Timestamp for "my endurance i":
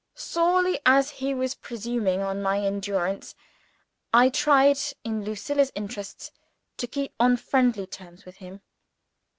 2.41-4.29